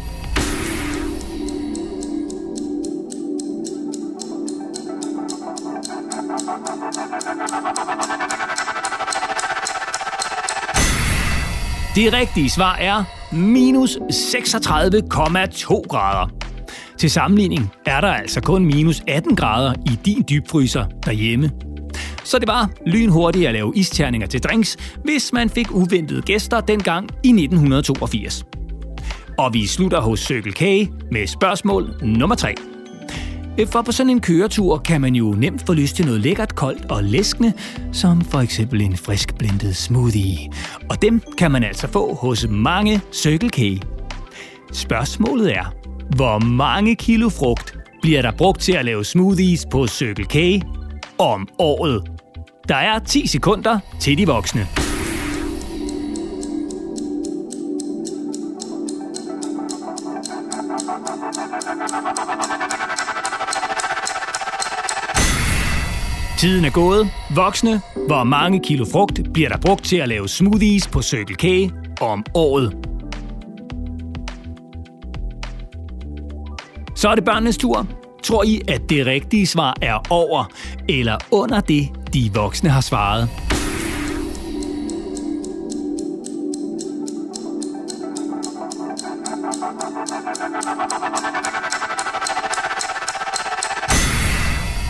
Det 11.95 12.13
rigtige 12.13 12.51
svar 12.51 12.77
er 12.77 13.18
minus 13.33 13.97
36,2 13.97 15.83
grader. 15.89 16.31
Til 16.99 17.11
sammenligning 17.11 17.73
er 17.87 18.01
der 18.01 18.09
altså 18.09 18.41
kun 18.41 18.65
minus 18.65 19.03
18 19.07 19.37
grader 19.37 19.75
i 19.87 19.99
din 20.05 20.25
dybfryser 20.31 20.85
derhjemme. 21.05 21.51
Så 22.25 22.39
det 22.39 22.49
var 22.49 22.71
lynhurtigt 22.87 23.47
at 23.47 23.53
lave 23.53 23.73
isterninger 23.77 24.27
til 24.27 24.43
drinks, 24.43 24.77
hvis 25.05 25.33
man 25.33 25.51
fik 25.51 25.75
uventede 25.75 26.23
gæster 26.23 26.61
dengang 26.61 27.09
i 27.25 27.29
1982. 27.29 28.45
Og 29.39 29.55
vi 29.55 29.67
slutter 29.67 30.01
hos 30.01 30.21
Circle 30.21 30.53
K 30.53 30.63
med 31.11 31.27
spørgsmål 31.27 31.95
nummer 32.03 32.37
3. 32.37 32.55
For 33.67 33.83
på 33.83 33.93
sådan 33.93 34.11
en 34.11 34.21
køretur 34.21 34.79
kan 34.79 35.01
man 35.01 35.15
jo 35.15 35.33
nemt 35.33 35.67
få 35.67 35.73
lyst 35.73 35.97
til 35.97 36.05
noget 36.07 36.21
lækkert, 36.21 36.55
koldt 36.55 36.85
og 36.85 37.05
læskende, 37.05 37.53
som 37.93 38.21
for 38.21 38.39
eksempel 38.39 38.81
en 38.81 38.97
frisk 38.97 39.39
blendet 39.39 39.77
smoothie. 39.77 40.39
Og 40.91 41.03
dem 41.03 41.23
kan 41.39 41.51
man 41.51 41.65
altså 41.65 41.89
få 41.89 42.15
hos 42.15 42.47
mange 42.51 43.01
Circle 43.13 43.51
K. 43.51 43.85
Spørgsmålet 44.73 45.57
er, 45.57 45.75
hvor 46.17 46.39
mange 46.39 46.97
kilo 46.97 47.29
frugt 47.29 47.79
bliver 48.03 48.23
der 48.23 48.33
brugt 48.33 48.61
til 48.61 48.73
at 48.73 48.85
lave 48.85 49.05
smoothies 49.05 49.67
på 49.71 49.87
Circle 49.87 50.25
K 50.25 50.65
om 51.19 51.49
året? 51.59 52.11
Der 52.69 52.77
er 52.77 52.99
10 52.99 53.27
sekunder 53.27 53.79
til 54.01 54.19
de 54.19 54.27
voksne. 54.27 54.88
Tiden 66.39 66.65
er 66.65 66.71
gået. 66.71 67.11
Voksne, 67.35 67.81
hvor 68.07 68.25
mange 68.25 68.61
kilo 68.61 68.87
frugt 68.93 69.21
bliver 69.33 69.49
der 69.49 69.59
brugt 69.59 69.85
til 69.85 69.97
at 69.97 70.09
lave 70.09 70.29
smoothies 70.29 70.89
på 70.89 71.03
Circle 71.03 71.37
K 71.37 71.73
om 72.01 72.25
året? 72.35 72.77
Så 76.95 77.09
er 77.09 77.15
det 77.15 77.25
børnenes 77.25 77.57
tur. 77.57 77.87
Tror 78.25 78.45
I, 78.45 78.61
at 78.69 78.91
det 78.91 79.07
rigtige 79.07 79.47
svar 79.47 79.77
er 79.83 79.99
over 80.11 80.45
eller 80.89 81.17
under 81.31 81.61
det, 81.61 81.89
de 82.15 82.31
voksne 82.35 82.71
har 82.71 82.81
svaret? 82.81 83.29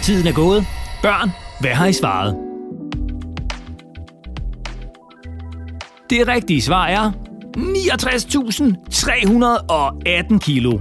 Tiden 0.02 0.26
er 0.26 0.32
gået. 0.32 0.77
Børn, 1.02 1.30
hvad 1.60 1.70
har 1.70 1.86
I 1.86 1.92
svaret? 1.92 2.36
Det 6.10 6.28
rigtige 6.28 6.62
svar 6.62 6.86
er 6.86 7.12
69.318 7.56 10.38
kilo. 10.38 10.78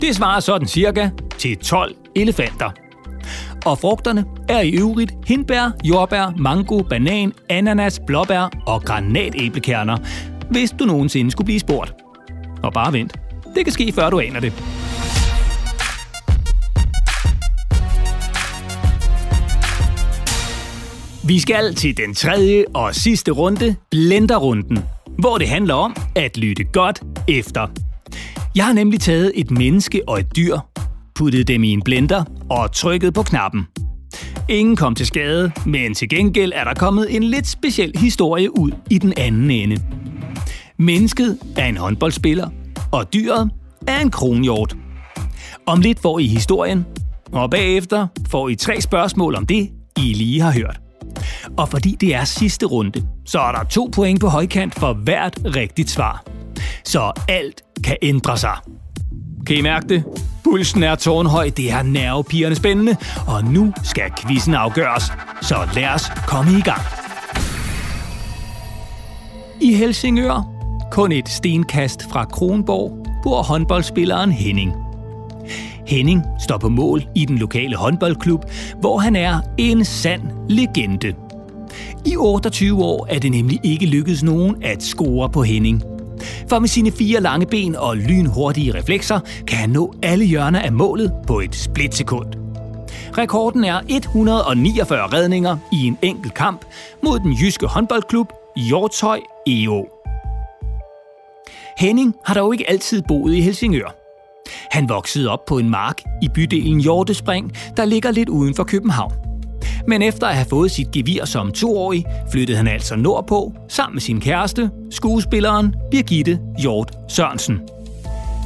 Det 0.00 0.16
svarer 0.16 0.40
sådan 0.40 0.68
cirka 0.68 1.10
til 1.38 1.56
12 1.56 1.94
elefanter. 2.16 2.70
Og 3.66 3.78
frugterne 3.78 4.24
er 4.48 4.60
i 4.60 4.70
øvrigt 4.70 5.12
hindbær, 5.26 5.70
jordbær, 5.84 6.34
mango, 6.38 6.82
banan, 6.82 7.32
ananas, 7.48 8.00
blåbær 8.06 8.50
og 8.66 8.82
granatæblekerner, 8.82 9.96
hvis 10.50 10.70
du 10.70 10.84
nogensinde 10.84 11.30
skulle 11.30 11.46
blive 11.46 11.60
spurgt. 11.60 11.94
Og 12.62 12.72
bare 12.72 12.92
vent. 12.92 13.12
Det 13.54 13.64
kan 13.64 13.72
ske, 13.72 13.92
før 13.92 14.10
du 14.10 14.20
aner 14.20 14.40
det. 14.40 14.52
Vi 21.26 21.40
skal 21.40 21.74
til 21.74 21.96
den 21.96 22.14
tredje 22.14 22.64
og 22.74 22.94
sidste 22.94 23.30
runde, 23.30 23.76
blenderrunden, 23.90 24.78
hvor 25.18 25.38
det 25.38 25.48
handler 25.48 25.74
om 25.74 25.96
at 26.14 26.36
lytte 26.36 26.64
godt 26.64 27.02
efter. 27.28 27.66
Jeg 28.56 28.64
har 28.64 28.72
nemlig 28.72 29.00
taget 29.00 29.32
et 29.34 29.50
menneske 29.50 30.02
og 30.08 30.20
et 30.20 30.36
dyr, 30.36 30.58
puttet 31.14 31.48
dem 31.48 31.64
i 31.64 31.70
en 31.70 31.82
blender 31.82 32.24
og 32.50 32.72
trykket 32.72 33.14
på 33.14 33.22
knappen. 33.22 33.66
Ingen 34.48 34.76
kom 34.76 34.94
til 34.94 35.06
skade, 35.06 35.52
men 35.66 35.94
til 35.94 36.08
gengæld 36.08 36.52
er 36.54 36.64
der 36.64 36.74
kommet 36.74 37.16
en 37.16 37.22
lidt 37.22 37.46
speciel 37.46 37.92
historie 37.96 38.58
ud 38.58 38.70
i 38.90 38.98
den 38.98 39.12
anden 39.16 39.50
ende. 39.50 39.82
Mennesket 40.78 41.38
er 41.56 41.66
en 41.66 41.76
håndboldspiller, 41.76 42.48
og 42.92 43.14
dyret 43.14 43.50
er 43.86 44.00
en 44.00 44.10
kronhjort. 44.10 44.76
Om 45.66 45.80
lidt 45.80 46.00
får 46.00 46.18
I 46.18 46.26
historien, 46.26 46.86
og 47.32 47.50
bagefter 47.50 48.06
får 48.28 48.48
I 48.48 48.54
tre 48.54 48.80
spørgsmål 48.80 49.34
om 49.34 49.46
det, 49.46 49.70
I 49.96 50.12
lige 50.12 50.40
har 50.40 50.52
hørt. 50.52 50.85
Og 51.56 51.68
fordi 51.68 51.96
det 52.00 52.14
er 52.14 52.24
sidste 52.24 52.66
runde, 52.66 53.02
så 53.24 53.40
er 53.40 53.52
der 53.52 53.64
to 53.64 53.90
point 53.92 54.20
på 54.20 54.28
højkant 54.28 54.74
for 54.74 54.92
hvert 54.92 55.38
rigtigt 55.44 55.90
svar. 55.90 56.24
Så 56.84 57.12
alt 57.28 57.62
kan 57.84 57.96
ændre 58.02 58.38
sig. 58.38 58.56
Kan 59.46 59.56
I 59.56 59.60
mærke 59.60 59.88
det? 59.88 60.04
Pulsen 60.44 60.82
er 60.82 60.94
tårnhøj, 60.94 61.50
det 61.56 61.72
er 61.72 61.82
nervepigerne 61.82 62.54
spændende, 62.54 62.96
og 63.26 63.44
nu 63.44 63.72
skal 63.82 64.10
quizzen 64.18 64.54
afgøres. 64.54 65.04
Så 65.42 65.56
lad 65.74 65.88
os 65.88 66.08
komme 66.26 66.58
i 66.58 66.60
gang. 66.60 66.80
I 69.60 69.74
Helsingør, 69.74 70.52
kun 70.90 71.12
et 71.12 71.28
stenkast 71.28 72.10
fra 72.10 72.24
Kronborg, 72.24 73.06
bor 73.22 73.42
håndboldspilleren 73.42 74.32
Henning. 74.32 74.72
Henning 75.86 76.22
står 76.40 76.58
på 76.58 76.68
mål 76.68 77.02
i 77.14 77.24
den 77.24 77.38
lokale 77.38 77.76
håndboldklub, 77.76 78.44
hvor 78.80 78.98
han 78.98 79.16
er 79.16 79.40
en 79.58 79.84
sand 79.84 80.22
legende. 80.48 81.12
I 82.04 82.16
28 82.16 82.84
år 82.84 83.06
er 83.10 83.18
det 83.18 83.30
nemlig 83.30 83.60
ikke 83.62 83.86
lykkedes 83.86 84.22
nogen 84.22 84.62
at 84.62 84.82
score 84.82 85.30
på 85.30 85.42
Henning. 85.42 85.82
For 86.48 86.58
med 86.58 86.68
sine 86.68 86.92
fire 86.92 87.20
lange 87.20 87.46
ben 87.46 87.76
og 87.76 87.96
lynhurtige 87.96 88.74
reflekser 88.74 89.20
kan 89.46 89.58
han 89.58 89.70
nå 89.70 89.94
alle 90.02 90.24
hjørner 90.24 90.60
af 90.60 90.72
målet 90.72 91.12
på 91.26 91.40
et 91.40 91.56
splitsekund. 91.56 92.26
Rekorden 93.18 93.64
er 93.64 93.80
149 93.88 95.06
redninger 95.06 95.56
i 95.72 95.86
en 95.86 95.98
enkelt 96.02 96.34
kamp 96.34 96.64
mod 97.02 97.18
den 97.18 97.32
jyske 97.32 97.66
håndboldklub 97.66 98.32
Hjortøj 98.56 99.20
EO. 99.46 99.88
Henning 101.78 102.14
har 102.24 102.34
dog 102.34 102.54
ikke 102.54 102.70
altid 102.70 103.02
boet 103.08 103.34
i 103.34 103.40
Helsingør. 103.40 103.96
Han 104.70 104.88
voksede 104.88 105.28
op 105.30 105.44
på 105.44 105.58
en 105.58 105.70
mark 105.70 106.02
i 106.22 106.28
bydelen 106.34 106.80
Hjortespring, 106.80 107.52
der 107.76 107.84
ligger 107.84 108.10
lidt 108.10 108.28
uden 108.28 108.54
for 108.54 108.64
København. 108.64 109.12
Men 109.88 110.02
efter 110.02 110.26
at 110.26 110.34
have 110.34 110.46
fået 110.50 110.70
sit 110.70 110.90
gevir 110.90 111.24
som 111.24 111.52
toårig, 111.52 112.04
flyttede 112.32 112.56
han 112.56 112.68
altså 112.68 112.96
nordpå 112.96 113.52
sammen 113.68 113.94
med 113.94 114.00
sin 114.00 114.20
kæreste, 114.20 114.70
skuespilleren 114.90 115.74
Birgitte 115.90 116.38
Hjort 116.58 116.92
Sørensen. 117.08 117.60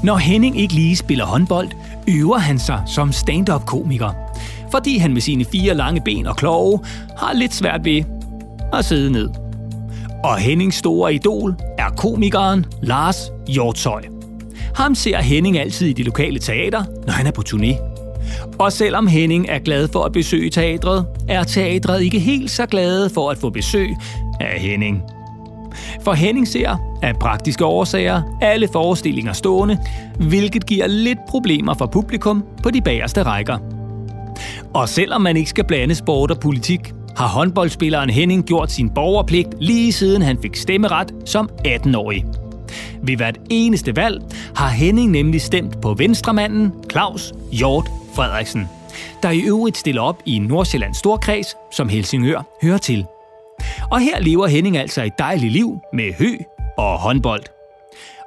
Når 0.04 0.16
Henning 0.16 0.60
ikke 0.60 0.74
lige 0.74 0.96
spiller 0.96 1.24
håndbold, 1.24 1.68
øver 2.08 2.38
han 2.38 2.58
sig 2.58 2.82
som 2.86 3.12
stand-up-komiker. 3.12 4.10
Fordi 4.70 4.98
han 4.98 5.12
med 5.12 5.20
sine 5.20 5.44
fire 5.44 5.74
lange 5.74 6.00
ben 6.04 6.26
og 6.26 6.36
kloge 6.36 6.80
har 7.18 7.32
lidt 7.32 7.54
svært 7.54 7.84
ved 7.84 8.02
at 8.72 8.84
sidde 8.84 9.12
ned. 9.12 9.28
Og 10.24 10.38
Hennings 10.38 10.76
store 10.76 11.14
idol 11.14 11.54
er 11.78 11.88
komikeren 11.96 12.66
Lars 12.82 13.30
Hjortøj. 13.48 14.02
Ham 14.74 14.94
ser 14.94 15.18
Henning 15.18 15.58
altid 15.58 15.86
i 15.86 15.92
det 15.92 16.04
lokale 16.04 16.38
teater, 16.38 16.84
når 17.06 17.12
han 17.12 17.26
er 17.26 17.30
på 17.30 17.42
turné. 17.48 17.89
Og 18.58 18.72
selvom 18.72 19.06
Henning 19.06 19.46
er 19.48 19.58
glad 19.58 19.88
for 19.88 20.02
at 20.02 20.12
besøge 20.12 20.50
teatret, 20.50 21.06
er 21.28 21.44
teatret 21.44 22.02
ikke 22.02 22.18
helt 22.18 22.50
så 22.50 22.66
glade 22.66 23.10
for 23.10 23.30
at 23.30 23.38
få 23.38 23.50
besøg 23.50 23.96
af 24.40 24.60
Henning. 24.60 25.02
For 26.02 26.12
Henning 26.12 26.48
ser 26.48 26.98
af 27.02 27.14
praktiske 27.16 27.64
årsager 27.64 28.22
alle 28.42 28.68
forestillinger 28.72 29.32
stående, 29.32 29.78
hvilket 30.28 30.66
giver 30.66 30.86
lidt 30.86 31.18
problemer 31.28 31.74
for 31.74 31.86
publikum 31.86 32.44
på 32.62 32.70
de 32.70 32.80
bagerste 32.80 33.22
rækker. 33.22 33.58
Og 34.74 34.88
selvom 34.88 35.20
man 35.20 35.36
ikke 35.36 35.50
skal 35.50 35.64
blande 35.64 35.94
sport 35.94 36.30
og 36.30 36.40
politik, 36.40 36.92
har 37.16 37.28
håndboldspilleren 37.28 38.10
Henning 38.10 38.44
gjort 38.44 38.70
sin 38.70 38.90
borgerpligt 38.90 39.48
lige 39.58 39.92
siden 39.92 40.22
han 40.22 40.38
fik 40.42 40.56
stemmeret 40.56 41.14
som 41.24 41.50
18-årig. 41.66 42.24
Ved 43.02 43.16
hvert 43.16 43.38
eneste 43.50 43.96
valg 43.96 44.22
har 44.56 44.68
Henning 44.68 45.10
nemlig 45.10 45.40
stemt 45.40 45.80
på 45.80 45.94
venstremanden 45.94 46.72
Claus 46.90 47.32
Hjort 47.52 47.90
Frederiksen, 48.14 48.68
der 49.22 49.30
i 49.30 49.40
øvrigt 49.40 49.76
stiller 49.76 50.02
op 50.02 50.22
i 50.26 50.38
Nordsjællands 50.38 50.98
Storkreds, 50.98 51.56
som 51.72 51.88
Helsingør 51.88 52.42
hører 52.62 52.78
til. 52.78 53.04
Og 53.90 54.00
her 54.00 54.20
lever 54.20 54.46
Henning 54.46 54.76
altså 54.76 55.02
et 55.02 55.18
dejligt 55.18 55.52
liv 55.52 55.78
med 55.92 56.12
hø 56.18 56.36
og 56.78 56.98
håndbold. 56.98 57.42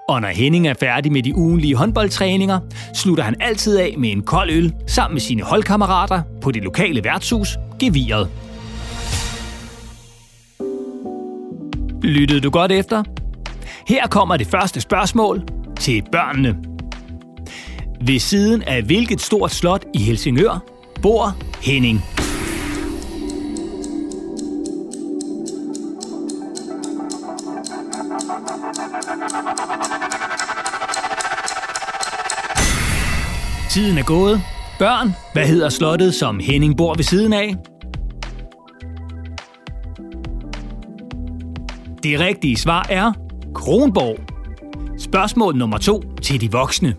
Og 0.09 0.21
når 0.21 0.27
Henning 0.27 0.67
er 0.67 0.73
færdig 0.79 1.11
med 1.11 1.23
de 1.23 1.35
ugenlige 1.35 1.75
håndboldtræninger, 1.75 2.59
slutter 2.93 3.23
han 3.23 3.35
altid 3.39 3.77
af 3.77 3.95
med 3.97 4.11
en 4.11 4.21
kold 4.21 4.49
øl 4.49 4.73
sammen 4.87 5.15
med 5.15 5.21
sine 5.21 5.43
holdkammerater 5.43 6.21
på 6.41 6.51
det 6.51 6.63
lokale 6.63 7.03
værtshus, 7.03 7.57
Geviret. 7.79 8.29
Lyttede 12.03 12.39
du 12.39 12.49
godt 12.49 12.71
efter? 12.71 13.03
Her 13.87 14.07
kommer 14.07 14.37
det 14.37 14.47
første 14.47 14.81
spørgsmål 14.81 15.43
til 15.79 16.03
børnene. 16.11 16.72
Ved 18.05 18.19
siden 18.19 18.61
af 18.61 18.83
hvilket 18.83 19.21
stort 19.21 19.51
slot 19.51 19.85
i 19.93 19.97
Helsingør 19.97 20.63
bor 21.01 21.37
Henning? 21.61 21.99
Tiden 33.71 33.97
er 33.97 34.03
gået. 34.03 34.41
Børn, 34.79 35.11
hvad 35.33 35.47
hedder 35.47 35.69
slottet, 35.69 36.13
som 36.13 36.39
Henning 36.39 36.77
bor 36.77 36.93
ved 36.93 37.03
siden 37.03 37.33
af? 37.33 37.55
Det 42.03 42.19
rigtige 42.19 42.57
svar 42.57 42.85
er 42.89 43.13
Kronborg. 43.55 44.17
Spørgsmål 44.99 45.55
nummer 45.55 45.77
to 45.77 46.03
til 46.21 46.41
de 46.41 46.51
voksne. 46.51 46.95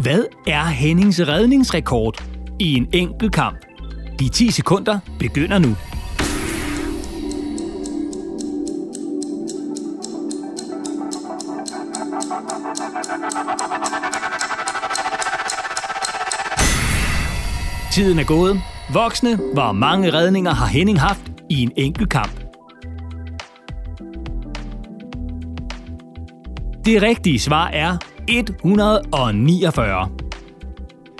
Hvad 0.00 0.24
er 0.46 0.64
Hennings 0.64 1.20
redningsrekord 1.20 2.24
i 2.58 2.74
en 2.74 2.88
enkelt 2.92 3.32
kamp? 3.32 3.56
De 4.20 4.28
10 4.28 4.50
sekunder 4.50 4.98
begynder 5.18 5.58
nu. 5.58 5.76
Tiden 17.92 18.18
er 18.18 18.24
gået. 18.24 18.60
Voksne, 18.92 19.36
hvor 19.36 19.72
mange 19.72 20.12
redninger 20.12 20.54
har 20.54 20.66
Henning 20.66 21.00
haft 21.00 21.32
i 21.50 21.62
en 21.62 21.72
enkelt 21.76 22.10
kamp? 22.10 22.40
Det 26.84 27.02
rigtige 27.02 27.40
svar 27.40 27.68
er 27.68 27.98
149. 28.28 30.08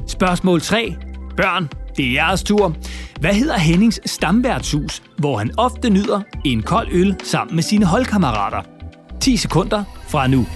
Spørgsmål 0.06 0.60
3. 0.60 0.94
Børn, 1.36 1.68
det 1.96 2.06
er 2.06 2.12
jeres 2.12 2.42
tur. 2.42 2.74
Hvad 3.20 3.34
hedder 3.34 3.58
Hennings 3.58 4.00
stamværtshus, 4.10 5.02
hvor 5.18 5.38
han 5.38 5.50
ofte 5.58 5.90
nyder 5.90 6.20
en 6.44 6.62
kold 6.62 6.88
øl 6.92 7.16
sammen 7.24 7.54
med 7.54 7.62
sine 7.62 7.86
holdkammerater? 7.86 8.62
10 9.20 9.36
sekunder 9.36 9.84
fra 10.08 10.26
nu. 10.26 10.46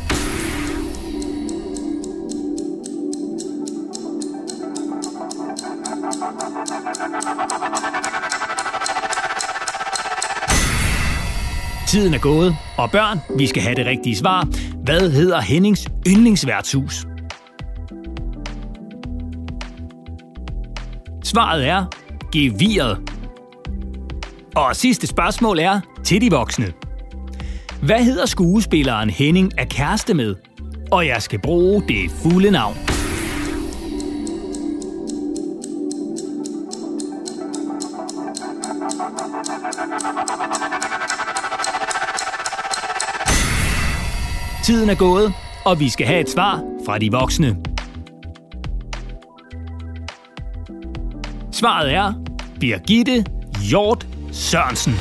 Tiden 11.99 12.15
er 12.15 12.19
gået, 12.19 12.57
og 12.77 12.91
børn, 12.91 13.19
vi 13.39 13.47
skal 13.47 13.63
have 13.63 13.75
det 13.75 13.87
rigtige 13.87 14.17
svar. 14.17 14.49
Hvad 14.85 15.11
hedder 15.11 15.41
Hennings 15.41 15.89
yndlingsværtshus? 16.09 17.07
Svaret 21.25 21.67
er 21.67 21.87
geviret. 22.33 22.99
Og 24.57 24.77
sidste 24.77 25.07
spørgsmål 25.07 25.59
er 25.59 25.81
til 26.05 26.21
de 26.21 26.31
voksne. 26.31 26.73
Hvad 27.83 28.05
hedder 28.05 28.27
skuespilleren 28.27 29.11
Henning 29.11 29.53
er 29.57 29.65
kæreste 29.65 30.15
med? 30.15 30.35
Og 30.93 31.07
jeg 31.07 31.23
skal 31.23 31.39
bruge 31.39 31.83
det 31.89 32.11
fulde 32.11 32.51
navn. 32.51 32.88
Tiden 44.69 44.91
er 44.91 44.95
gået, 44.95 45.33
og 45.65 45.81
vi 45.81 45.89
skal 45.89 46.07
have 46.07 46.21
et 46.21 46.31
svar 46.31 46.63
fra 46.87 46.99
de 46.99 47.11
voksne. 47.11 47.57
Svaret 51.53 51.93
er 51.95 52.13
Birgitte 52.61 53.25
Hjort 53.71 54.07
Sørensen. 54.33 54.93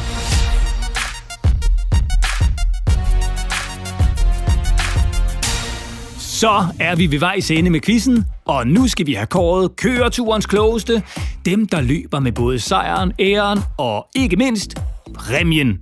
Så 6.17 6.65
er 6.79 6.95
vi 6.95 7.11
ved 7.11 7.19
vejs 7.19 7.51
ende 7.51 7.69
med 7.69 7.79
quizzen, 7.81 8.25
og 8.45 8.67
nu 8.67 8.87
skal 8.87 9.05
vi 9.05 9.13
have 9.13 9.27
kåret 9.27 9.75
køreturens 9.75 10.45
klogeste. 10.45 11.03
Dem, 11.45 11.67
der 11.67 11.81
løber 11.81 12.19
med 12.19 12.31
både 12.31 12.59
sejren, 12.59 13.13
æren 13.19 13.59
og 13.77 14.07
ikke 14.15 14.35
mindst 14.35 14.81
præmien. 15.15 15.79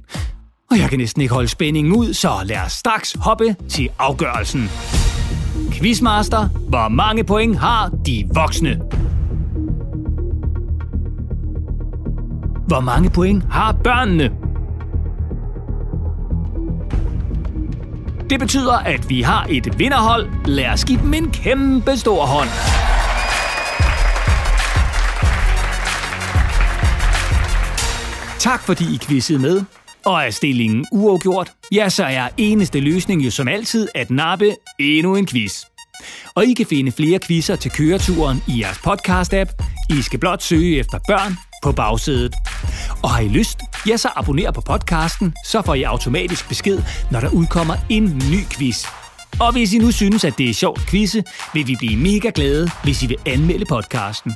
Og 0.71 0.79
jeg 0.79 0.89
kan 0.89 0.99
næsten 0.99 1.21
ikke 1.21 1.33
holde 1.33 1.47
spændingen 1.47 1.93
ud, 1.95 2.13
så 2.13 2.29
lad 2.45 2.57
os 2.65 2.71
straks 2.71 3.17
hoppe 3.19 3.55
til 3.69 3.89
afgørelsen. 3.99 4.69
Quizmaster, 5.71 6.47
hvor 6.47 6.87
mange 6.89 7.23
point 7.23 7.57
har 7.59 7.89
de 8.05 8.29
voksne? 8.33 8.81
Hvor 12.67 12.79
mange 12.79 13.09
point 13.09 13.43
har 13.51 13.71
børnene? 13.71 14.31
Det 18.29 18.39
betyder, 18.39 18.73
at 18.73 19.09
vi 19.09 19.21
har 19.21 19.45
et 19.49 19.79
vinderhold. 19.79 20.27
Lad 20.45 20.69
os 20.73 20.85
give 20.85 20.99
dem 20.99 21.13
en 21.13 21.31
kæmpe 21.31 21.97
stor 21.97 22.25
hånd. 22.25 22.49
Tak 28.39 28.61
fordi 28.61 28.95
I 28.95 28.97
quizzede 28.97 29.39
med. 29.39 29.63
Og 30.05 30.25
er 30.25 30.29
stillingen 30.29 30.85
uafgjort, 30.91 31.51
ja, 31.71 31.89
så 31.89 32.03
er 32.03 32.29
eneste 32.37 32.79
løsning 32.79 33.25
jo 33.25 33.31
som 33.31 33.47
altid 33.47 33.87
at 33.95 34.09
nappe 34.09 34.55
endnu 34.79 35.15
en 35.15 35.27
quiz. 35.27 35.63
Og 36.35 36.45
I 36.45 36.53
kan 36.53 36.65
finde 36.65 36.91
flere 36.91 37.19
quizzer 37.19 37.55
til 37.55 37.71
køreturen 37.71 38.43
i 38.47 38.61
jeres 38.61 38.77
podcast-app. 38.77 39.63
I 39.89 40.01
skal 40.01 40.19
blot 40.19 40.43
søge 40.43 40.79
efter 40.79 40.99
børn 41.07 41.37
på 41.63 41.71
bagsædet. 41.71 42.33
Og 43.03 43.09
har 43.09 43.19
I 43.19 43.27
lyst, 43.27 43.59
ja, 43.87 43.97
så 43.97 44.09
abonner 44.15 44.51
på 44.51 44.61
podcasten, 44.61 45.33
så 45.45 45.61
får 45.61 45.73
I 45.73 45.83
automatisk 45.83 46.49
besked, 46.49 46.79
når 47.11 47.19
der 47.19 47.29
udkommer 47.29 47.75
en 47.89 48.23
ny 48.31 48.39
quiz. 48.51 48.85
Og 49.39 49.51
hvis 49.51 49.73
I 49.73 49.77
nu 49.77 49.91
synes, 49.91 50.23
at 50.23 50.37
det 50.37 50.49
er 50.49 50.53
sjovt 50.53 50.81
quizze, 50.89 51.23
vil 51.53 51.67
vi 51.67 51.75
blive 51.79 51.97
mega 51.97 52.31
glade, 52.35 52.69
hvis 52.83 53.03
I 53.03 53.07
vil 53.07 53.17
anmelde 53.25 53.65
podcasten. 53.65 54.33